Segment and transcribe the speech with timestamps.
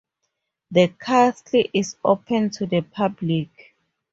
[0.71, 3.75] The castle is open to the public.